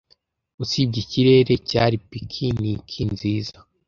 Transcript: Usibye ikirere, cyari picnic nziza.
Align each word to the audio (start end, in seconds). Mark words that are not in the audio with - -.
Usibye 0.63 0.99
ikirere, 1.05 1.53
cyari 1.69 1.95
picnic 2.09 2.89
nziza. 3.11 3.57